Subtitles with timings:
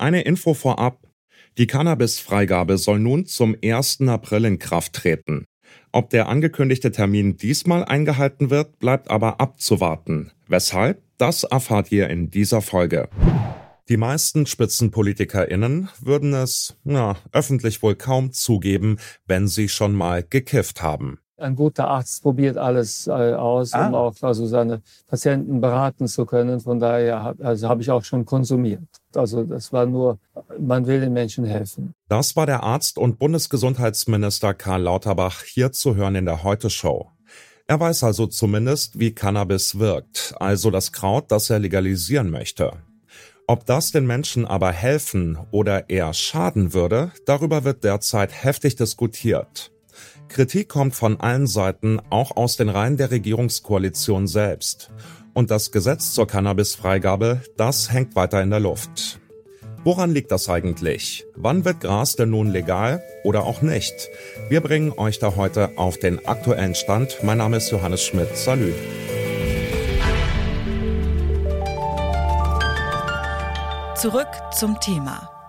[0.00, 1.06] Eine Info vorab.
[1.58, 4.00] Die Cannabis-Freigabe soll nun zum 1.
[4.08, 5.44] April in Kraft treten.
[5.92, 10.32] Ob der angekündigte Termin diesmal eingehalten wird, bleibt aber abzuwarten.
[10.48, 11.02] Weshalb?
[11.18, 13.10] Das erfahrt ihr in dieser Folge.
[13.90, 18.96] Die meisten SpitzenpolitikerInnen würden es, na, öffentlich wohl kaum zugeben,
[19.26, 23.88] wenn sie schon mal gekifft haben ein guter Arzt probiert alles äh, aus, ah.
[23.88, 26.60] um auch also seine Patienten beraten zu können.
[26.60, 28.99] Von daher also habe ich auch schon konsumiert.
[29.14, 30.18] Also das war nur,
[30.58, 31.94] man will den Menschen helfen.
[32.08, 37.10] Das war der Arzt und Bundesgesundheitsminister Karl Lauterbach hier zu hören in der Heute-Show.
[37.66, 42.72] Er weiß also zumindest, wie Cannabis wirkt, also das Kraut, das er legalisieren möchte.
[43.46, 49.72] Ob das den Menschen aber helfen oder eher schaden würde, darüber wird derzeit heftig diskutiert.
[50.28, 54.90] Kritik kommt von allen Seiten, auch aus den Reihen der Regierungskoalition selbst.
[55.34, 59.20] Und das Gesetz zur Cannabisfreigabe, das hängt weiter in der Luft.
[59.82, 61.24] Woran liegt das eigentlich?
[61.36, 63.94] Wann wird Gras denn nun legal oder auch nicht?
[64.50, 67.18] Wir bringen euch da heute auf den aktuellen Stand.
[67.22, 68.36] Mein Name ist Johannes Schmidt.
[68.36, 68.74] Salü.
[73.96, 75.39] Zurück zum Thema.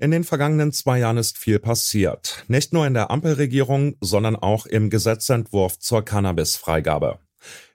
[0.00, 2.46] In den vergangenen zwei Jahren ist viel passiert.
[2.48, 7.18] Nicht nur in der Ampelregierung, sondern auch im Gesetzentwurf zur Cannabisfreigabe.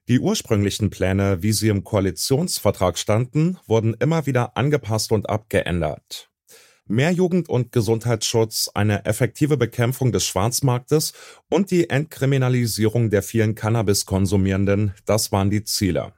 [0.08, 6.32] Die ursprünglichen Pläne, wie sie im Koalitionsvertrag standen, wurden immer wieder angepasst und abgeändert.
[6.88, 11.14] Mehr Jugend- und Gesundheitsschutz, eine effektive Bekämpfung des Schwarzmarktes
[11.52, 16.14] und die Entkriminalisierung der vielen Cannabiskonsumierenden, das waren die Ziele.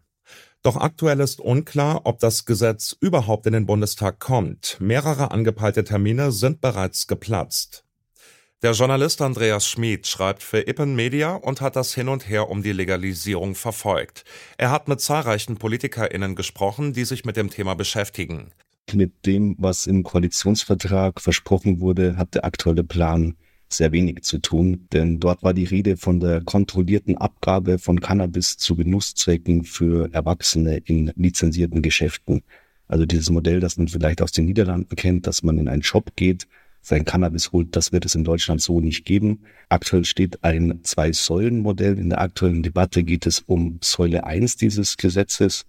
[0.67, 4.75] Doch aktuell ist unklar, ob das Gesetz überhaupt in den Bundestag kommt.
[4.81, 7.85] Mehrere angepeilte Termine sind bereits geplatzt.
[8.61, 12.63] Der Journalist Andreas Schmid schreibt für Ippen Media und hat das Hin und Her um
[12.63, 14.25] die Legalisierung verfolgt.
[14.57, 18.51] Er hat mit zahlreichen PolitikerInnen gesprochen, die sich mit dem Thema beschäftigen.
[18.91, 23.37] Mit dem, was im Koalitionsvertrag versprochen wurde, hat der aktuelle Plan
[23.69, 28.57] sehr wenig zu tun, denn dort war die Rede von der kontrollierten Abgabe von Cannabis
[28.57, 32.43] zu Genusszwecken für Erwachsene in lizenzierten Geschäften.
[32.87, 36.15] Also dieses Modell, das man vielleicht aus den Niederlanden kennt, dass man in einen Shop
[36.15, 36.47] geht,
[36.81, 39.41] sein Cannabis holt, das wird es in Deutschland so nicht geben.
[39.67, 41.99] Aktuell steht ein Zwei-Säulen-Modell.
[41.99, 45.65] In der aktuellen Debatte geht es um Säule 1 dieses Gesetzes.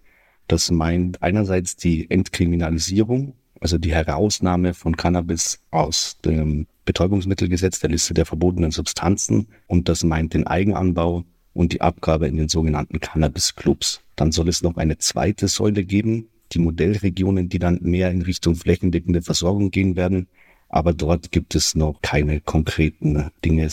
[0.47, 8.15] Das meint einerseits die Entkriminalisierung, also die Herausnahme von Cannabis aus dem Betäubungsmittelgesetz der Liste
[8.15, 14.01] der verbotenen Substanzen und das meint den Eigenanbau und die Abgabe in den sogenannten Cannabis-Clubs.
[14.17, 18.55] Dann soll es noch eine zweite Säule geben, die Modellregionen, die dann mehr in Richtung
[18.55, 20.29] flächendeckende Versorgung gehen werden.
[20.71, 23.69] Aber dort gibt es noch keine konkreten Dinge.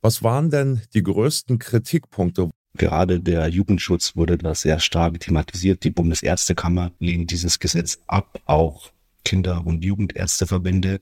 [0.00, 2.50] Was waren denn die größten Kritikpunkte?
[2.76, 5.82] Gerade der Jugendschutz wurde da sehr stark thematisiert.
[5.82, 8.40] Die Bundesärztekammer lehnt dieses Gesetz ab.
[8.46, 8.92] Auch
[9.24, 11.00] Kinder- und Jugendärzteverbände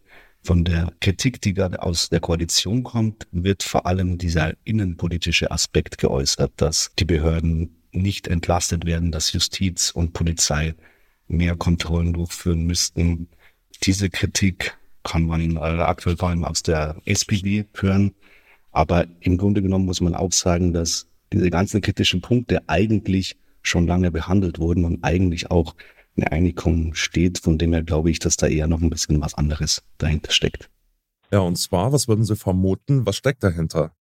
[0.48, 5.98] von der Kritik, die gerade aus der Koalition kommt, wird vor allem dieser innenpolitische Aspekt
[5.98, 10.74] geäußert, dass die Behörden nicht entlastet werden, dass Justiz und Polizei
[11.26, 13.28] mehr Kontrollen durchführen müssten.
[13.82, 18.14] Diese Kritik kann man aktuell vor allem aus der SPD hören.
[18.72, 23.86] Aber im Grunde genommen muss man auch sagen, dass diese ganzen kritischen Punkte eigentlich schon
[23.86, 25.74] lange behandelt wurden und eigentlich auch
[26.18, 27.38] eine Einigung steht.
[27.38, 30.68] Von dem her glaube ich, dass da eher noch ein bisschen was anderes dahinter steckt.
[31.30, 33.92] Ja, und zwar, was würden Sie vermuten, was steckt dahinter?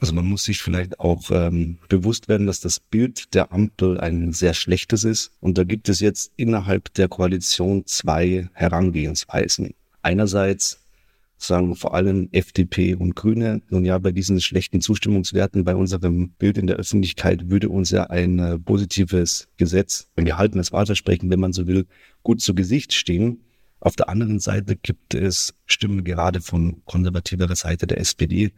[0.00, 4.32] Also man muss sich vielleicht auch ähm, bewusst werden, dass das Bild der Ampel ein
[4.32, 5.32] sehr schlechtes ist.
[5.40, 9.74] Und da gibt es jetzt innerhalb der Koalition zwei Herangehensweisen.
[10.02, 10.80] Einerseits
[11.38, 16.58] sagen vor allem FDP und Grüne, nun ja, bei diesen schlechten Zustimmungswerten bei unserem Bild
[16.58, 21.52] in der Öffentlichkeit würde uns ja ein äh, positives Gesetz, ein gehaltenes Wahlversprechen, wenn man
[21.52, 21.86] so will,
[22.22, 23.44] gut zu Gesicht stehen.
[23.80, 28.52] Auf der anderen Seite gibt es Stimmen gerade von konservativerer Seite der SPD,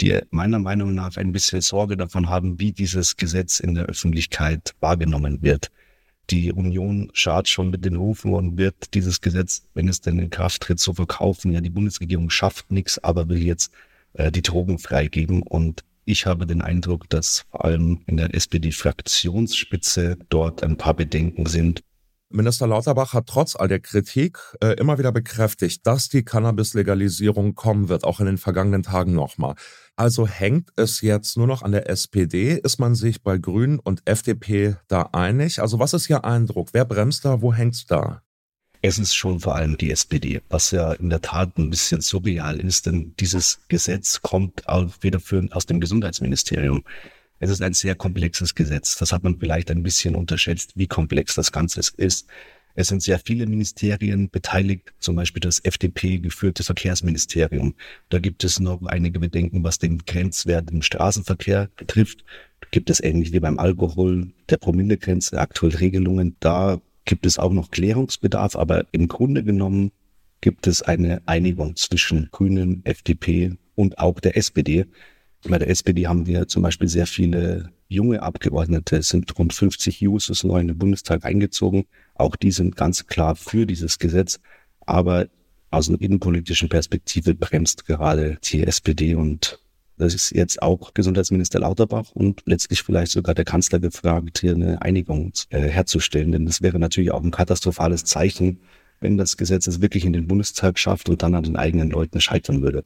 [0.00, 4.74] die meiner Meinung nach ein bisschen Sorge davon haben, wie dieses Gesetz in der Öffentlichkeit
[4.80, 5.70] wahrgenommen wird.
[6.30, 10.30] Die Union schart schon mit den Hufen und wird dieses Gesetz, wenn es denn in
[10.30, 11.52] Kraft tritt, so verkaufen.
[11.52, 13.72] Ja, die Bundesregierung schafft nichts, aber will jetzt
[14.14, 15.42] äh, die Drogen freigeben.
[15.42, 21.46] Und ich habe den Eindruck, dass vor allem in der SPD-Fraktionsspitze dort ein paar Bedenken
[21.46, 21.82] sind.
[22.34, 27.88] Minister Lauterbach hat trotz all der Kritik äh, immer wieder bekräftigt, dass die Cannabis-Legalisierung kommen
[27.88, 29.54] wird, auch in den vergangenen Tagen nochmal.
[29.94, 32.58] Also hängt es jetzt nur noch an der SPD?
[32.58, 35.60] Ist man sich bei Grünen und FDP da einig?
[35.60, 36.70] Also was ist Ihr Eindruck?
[36.72, 37.40] Wer bremst da?
[37.40, 38.22] Wo hängt's da?
[38.82, 42.58] Es ist schon vor allem die SPD, was ja in der Tat ein bisschen surreal
[42.58, 46.82] ist, denn dieses Gesetz kommt auch federführend aus dem Gesundheitsministerium.
[47.38, 48.96] Es ist ein sehr komplexes Gesetz.
[48.96, 52.26] Das hat man vielleicht ein bisschen unterschätzt, wie komplex das Ganze ist.
[52.76, 57.74] Es sind sehr viele Ministerien beteiligt, zum Beispiel das FDP geführte Verkehrsministerium.
[58.08, 62.24] Da gibt es noch einige Bedenken, was den Grenzwert im Straßenverkehr betrifft.
[62.72, 66.36] Gibt es ähnlich wie beim Alkohol der Promillegrenze aktuell Regelungen.
[66.40, 69.92] Da gibt es auch noch Klärungsbedarf, aber im Grunde genommen
[70.40, 74.86] gibt es eine Einigung zwischen Grünen, FDP und auch der SPD.
[75.46, 80.00] Bei der SPD haben wir zum Beispiel sehr viele junge Abgeordnete, es sind rund 50
[80.00, 81.84] Jusos neu in den Bundestag eingezogen.
[82.14, 84.40] Auch die sind ganz klar für dieses Gesetz.
[84.86, 85.26] Aber
[85.70, 89.58] aus einer innenpolitischen Perspektive bremst gerade die SPD und
[89.96, 94.82] das ist jetzt auch Gesundheitsminister Lauterbach und letztlich vielleicht sogar der Kanzler gefragt, hier eine
[94.82, 96.32] Einigung äh, herzustellen.
[96.32, 98.60] Denn das wäre natürlich auch ein katastrophales Zeichen,
[99.00, 102.20] wenn das Gesetz es wirklich in den Bundestag schafft und dann an den eigenen Leuten
[102.20, 102.84] scheitern würde.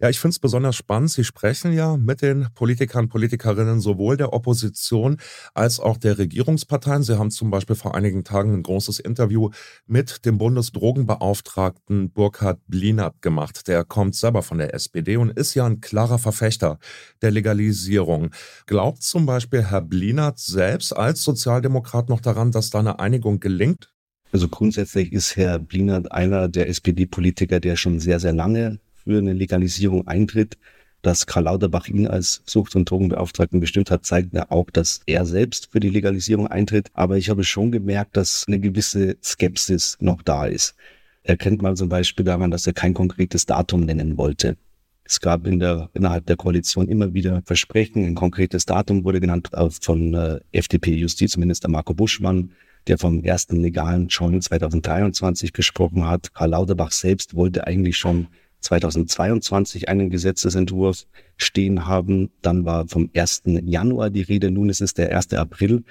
[0.00, 1.10] Ja, ich finde es besonders spannend.
[1.10, 5.16] Sie sprechen ja mit den Politikern, Politikerinnen sowohl der Opposition
[5.54, 7.02] als auch der Regierungsparteien.
[7.02, 9.50] Sie haben zum Beispiel vor einigen Tagen ein großes Interview
[9.88, 13.66] mit dem Bundesdrogenbeauftragten Burkhard Blinert gemacht.
[13.66, 16.78] Der kommt selber von der SPD und ist ja ein klarer Verfechter
[17.20, 18.30] der Legalisierung.
[18.66, 23.92] Glaubt zum Beispiel Herr Blinert selbst als Sozialdemokrat noch daran, dass da eine Einigung gelingt?
[24.30, 28.78] Also grundsätzlich ist Herr Blinert einer der SPD-Politiker, der schon sehr, sehr lange
[29.08, 30.58] für eine Legalisierung eintritt.
[31.00, 35.24] Dass Karl Lauterbach ihn als Sucht- und Drogenbeauftragten bestimmt hat, zeigt ja auch, dass er
[35.24, 36.90] selbst für die Legalisierung eintritt.
[36.92, 40.74] Aber ich habe schon gemerkt, dass eine gewisse Skepsis noch da ist.
[41.22, 44.58] Erkennt man zum Beispiel daran, dass er kein konkretes Datum nennen wollte.
[45.04, 48.04] Es gab in der, innerhalb der Koalition immer wieder Versprechen.
[48.04, 49.50] Ein konkretes Datum wurde genannt
[49.80, 52.50] von äh, FDP-Justizminister Marco Buschmann,
[52.88, 56.34] der vom ersten legalen Joint 2023 gesprochen hat.
[56.34, 58.26] Karl Lauterbach selbst wollte eigentlich schon
[58.60, 61.06] 2022 einen Gesetzesentwurf
[61.36, 62.30] stehen haben.
[62.42, 63.42] Dann war vom 1.
[63.64, 65.34] Januar die Rede, nun ist es der 1.
[65.34, 65.84] April.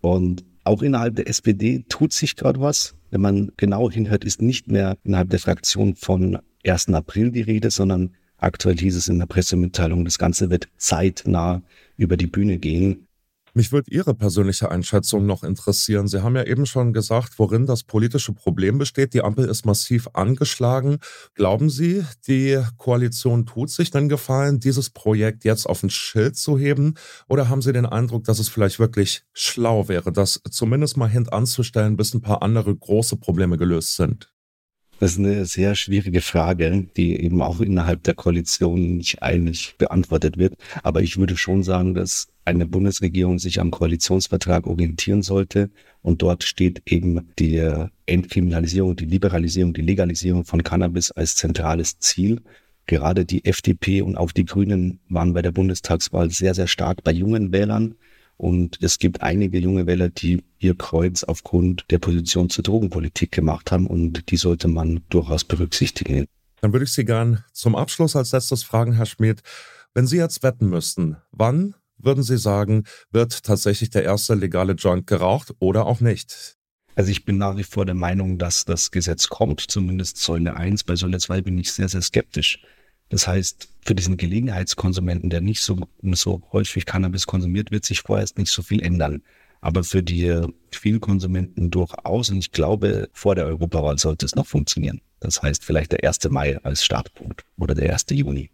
[0.00, 2.94] Und auch innerhalb der SPD tut sich gerade was.
[3.10, 6.90] Wenn man genau hinhört, ist nicht mehr innerhalb der Fraktion von 1.
[6.90, 11.62] April die Rede, sondern aktuell hieß es in der Pressemitteilung, das Ganze wird zeitnah
[11.96, 13.07] über die Bühne gehen.
[13.58, 16.06] Mich würde Ihre persönliche Einschätzung noch interessieren.
[16.06, 19.14] Sie haben ja eben schon gesagt, worin das politische Problem besteht.
[19.14, 20.98] Die Ampel ist massiv angeschlagen.
[21.34, 26.56] Glauben Sie, die Koalition tut sich denn gefallen, dieses Projekt jetzt auf ein Schild zu
[26.56, 26.94] heben?
[27.28, 31.96] Oder haben Sie den Eindruck, dass es vielleicht wirklich schlau wäre, das zumindest mal hintanzustellen,
[31.96, 34.32] bis ein paar andere große Probleme gelöst sind?
[35.00, 40.38] Das ist eine sehr schwierige Frage, die eben auch innerhalb der Koalition nicht einig beantwortet
[40.38, 40.54] wird.
[40.82, 45.70] Aber ich würde schon sagen, dass eine Bundesregierung sich am Koalitionsvertrag orientieren sollte.
[46.02, 47.62] Und dort steht eben die
[48.06, 52.40] Entkriminalisierung, die Liberalisierung, die Legalisierung von Cannabis als zentrales Ziel.
[52.86, 57.12] Gerade die FDP und auch die Grünen waren bei der Bundestagswahl sehr, sehr stark bei
[57.12, 57.94] jungen Wählern.
[58.38, 63.70] Und es gibt einige junge Wähler, die ihr Kreuz aufgrund der Position zur Drogenpolitik gemacht
[63.72, 66.26] haben und die sollte man durchaus berücksichtigen.
[66.60, 69.42] Dann würde ich Sie gern zum Abschluss als letztes fragen, Herr Schmidt.
[69.92, 75.06] Wenn Sie jetzt wetten müssten, wann würden Sie sagen, wird tatsächlich der erste legale Joint
[75.06, 76.56] geraucht oder auch nicht?
[76.94, 80.84] Also ich bin nach wie vor der Meinung, dass das Gesetz kommt, zumindest Säule 1.
[80.84, 82.60] Bei Säule 2 bin ich sehr, sehr skeptisch.
[83.10, 85.78] Das heißt, für diesen Gelegenheitskonsumenten, der nicht so,
[86.12, 89.22] so häufig Cannabis konsumiert, wird sich vorerst nicht so viel ändern.
[89.60, 92.30] Aber für die vielen Konsumenten durchaus.
[92.30, 95.00] Und ich glaube, vor der Europawahl sollte es noch funktionieren.
[95.20, 96.30] Das heißt vielleicht der 1.
[96.30, 98.06] Mai als Startpunkt oder der 1.
[98.10, 98.50] Juni.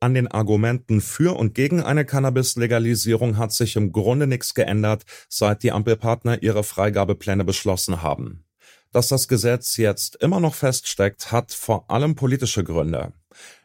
[0.00, 5.64] An den Argumenten für und gegen eine Cannabis-Legalisierung hat sich im Grunde nichts geändert, seit
[5.64, 8.44] die Ampelpartner ihre Freigabepläne beschlossen haben.
[8.92, 13.12] Dass das Gesetz jetzt immer noch feststeckt, hat vor allem politische Gründe.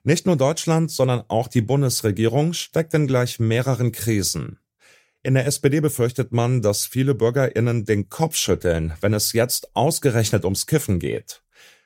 [0.04, 4.60] Nicht nur Deutschland, sondern auch die Bundesregierung steckt in gleich mehreren Krisen.
[5.24, 10.44] In der SPD befürchtet man, dass viele Bürgerinnen den Kopf schütteln, wenn es jetzt ausgerechnet
[10.44, 11.42] ums Kiffen geht.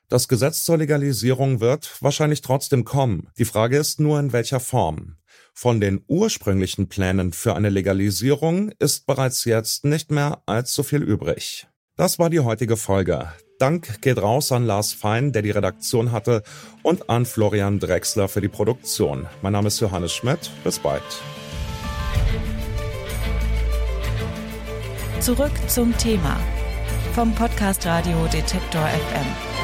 [0.10, 3.29] Das Gesetz zur Legalisierung wird wahrscheinlich trotzdem kommen.
[3.38, 5.17] Die Frage ist nur, in welcher Form.
[5.53, 11.67] Von den ursprünglichen Plänen für eine Legalisierung ist bereits jetzt nicht mehr allzu viel übrig.
[11.98, 13.27] Das war die heutige Folge.
[13.58, 16.44] Dank geht raus an Lars Fein, der die Redaktion hatte,
[16.84, 19.25] und an Florian Drexler für die Produktion.
[19.42, 20.51] Mein Name ist Johannes Schmidt.
[20.63, 21.01] Bis bald.
[25.20, 26.39] Zurück zum Thema
[27.16, 29.57] vom Podcast Radio Detektor FM.